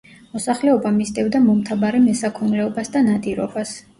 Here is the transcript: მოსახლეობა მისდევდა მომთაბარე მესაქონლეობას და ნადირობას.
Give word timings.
მოსახლეობა 0.35 0.91
მისდევდა 0.95 1.41
მომთაბარე 1.43 2.01
მესაქონლეობას 2.05 2.93
და 2.97 3.07
ნადირობას. 3.11 3.75